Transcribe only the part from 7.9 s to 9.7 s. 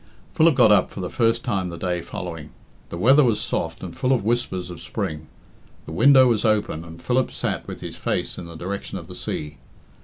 face in the direction of the sea.